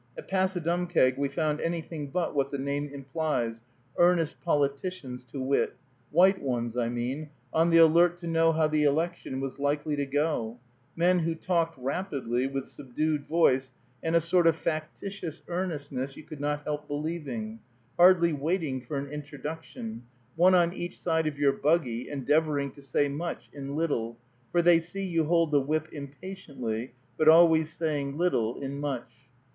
[0.17, 3.61] At Passadumkeag we found anything but what the name implies,
[3.99, 5.75] earnest politicians, to wit,
[6.09, 10.07] white ones, I mean, on the alert to know how the election was likely to
[10.07, 10.57] go;
[10.95, 16.41] men who talked rapidly, with subdued voice, and a sort of factitious earnestness you could
[16.41, 17.59] not help believing,
[17.95, 20.01] hardly waiting for an introduction,
[20.35, 24.17] one on each side of your buggy, endeavoring to say much in little,
[24.51, 29.11] for they see you hold the whip impatiently, but always saying little in much.